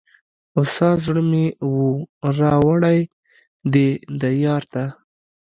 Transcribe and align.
هوسا 0.55 0.89
زړه 1.05 1.21
مي 1.31 1.45
وو 1.73 1.89
را 2.39 2.53
وړﺉ 2.65 2.99
دې 3.73 3.89
دیار 4.21 4.63
ته 4.73 4.83